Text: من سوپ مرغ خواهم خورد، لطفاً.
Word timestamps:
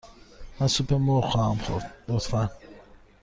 من 0.59 0.67
سوپ 0.67 0.93
مرغ 0.93 1.29
خواهم 1.29 1.57
خورد، 1.57 1.93
لطفاً. 2.09 2.49